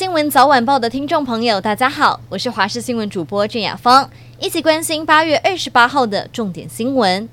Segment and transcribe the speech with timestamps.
[0.00, 4.08] 新闻早晚报的听众朋友，大家好，我是华视新闻主播郑雅芳，
[4.38, 7.28] 一起关心八月二十八号的重点新闻。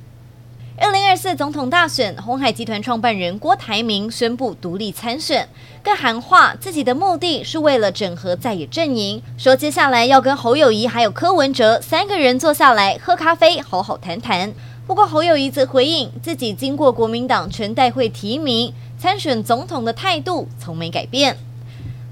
[0.78, 5.48] 二零二四总统大选，鸿海集团创办人郭台铭宣布独立参选，
[5.82, 14.54] 更喊话自己的目的是为了整合在野阵营，说接下来要跟侯友谊还有柯文哲三个人坐下来喝咖啡，好好谈谈。
[14.86, 21.38] 不过侯友谊则回应，自己经过国民党全代会提名参选总统的态度从没改变。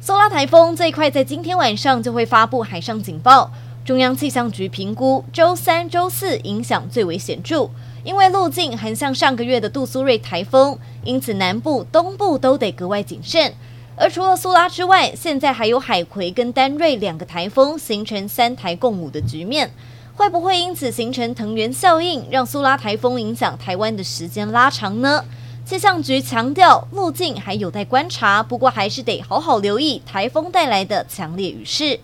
[0.06, 3.50] 苏拉台风最快在今天晚上就会发布海上警报。
[3.84, 7.72] 中央气象局评估，周三、周四影响最为显著，
[8.04, 13.52] 因为路径很像上个月的杜苏芮台风，因此南部、东部都得格外谨慎。
[13.96, 19.72] 而除了苏拉之外，现在还有海葵跟丹瑞两个台风形成三台共舞的局面，
[20.14, 25.26] 会不会因此形成藤原效应，让苏拉台风影响台湾的时间拉长呢？
[25.66, 32.00] 气象局强调，路径还有待观察，不过还是得好好留意台风带来的强烈雨势。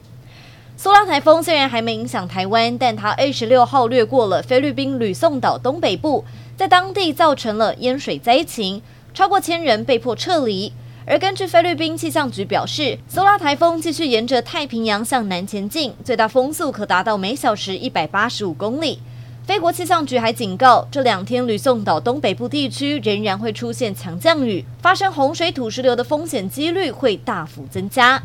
[0.75, 6.25] 苏拉台风虽然还没影响台湾，但它二十六号掠过了菲律宾吕宋岛东北部，
[6.57, 8.81] 在当地造成了淹水灾情，
[9.13, 10.73] 超过千人被迫撤离。
[11.05, 18.99] 而根据菲律宾气象局表示，苏拉台风继续沿着太平洋向南前进，最大风速可达到每小时一百八十五公里。
[19.43, 28.21] 菲国气象局还警告，这两天吕宋岛东北部地区仍然会出现强降雨，发生洪水土石流的风险几率会大幅增加。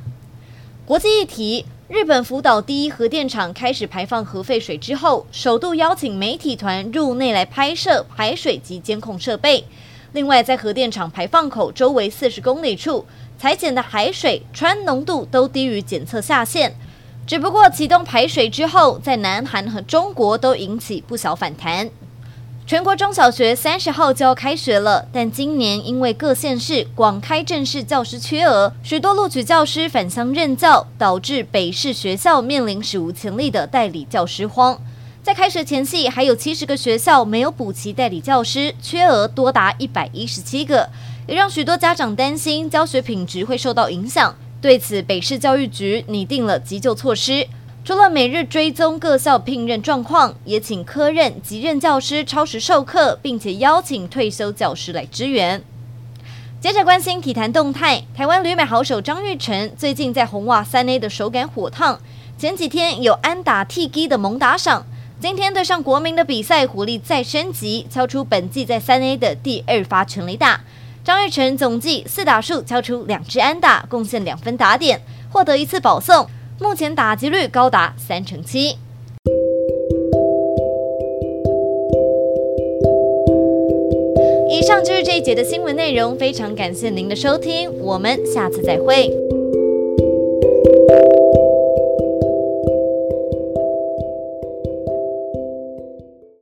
[0.85, 9.65] 国际议题：日本福岛第一核电厂开始排放核废水之后，首度邀请媒体团入内来拍摄排水及监控设备。
[10.13, 13.07] 另外，在核电厂排放口周围四十公里处
[13.39, 16.75] 采检的海水氚浓度都低于检测下限。
[17.27, 21.91] 只不过启动排水之后，在南韩和中国都引起不小反弹。
[22.65, 34.79] 全国中小学三十号就要开学了，但今年因为各县市广开正式教师缺额，许多录取教师返乡任教，导致北市学校面临史无前例的代理教师荒。
[35.25, 40.89] 在开学前夕，还有七十个学校没有补齐代理教师，缺额多达一百一十七个，
[41.27, 44.33] 也让许多家长担心教学品质会受到影响。
[44.67, 47.47] 对此，北市教育局拟定了急救措施，
[47.85, 55.63] 除了每日追踪各校聘任状况，也请科任、及任教师超时授课，并且邀请退休教师来支援。
[56.61, 62.01] 接着关心体坛动态，台湾旅美好手张玉成最近在红袜三 A 的手感火烫，
[62.37, 64.85] 前几天有安打替击的猛打赏，
[65.21, 70.63] 今天对上国民的比赛火力再升级，敲出本季在三 A 的第二发全垒打。
[71.07, 75.01] 张玉成总计四打数敲出两支安打，贡献两分打点，
[75.31, 76.27] 获得一次保送，
[76.61, 78.77] 目前打击率高达三成七。
[84.51, 89.09] 以上就是这一节的新闻内容，非常感谢您的收听，我们下次再会。